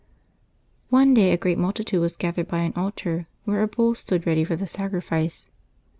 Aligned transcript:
One 0.89 1.13
day 1.13 1.31
a 1.31 1.37
great 1.37 1.59
multitude 1.59 1.99
was 2.01 2.17
gathered 2.17 2.47
by 2.47 2.61
an 2.61 2.73
altar, 2.75 3.27
where 3.43 3.61
a 3.61 3.67
bull 3.67 3.93
stood 3.93 4.25
ready 4.25 4.43
for 4.43 4.55
the 4.55 4.65
sacrifice. 4.65 5.51